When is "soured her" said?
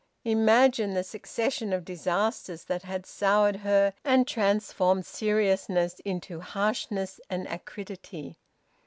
3.05-3.93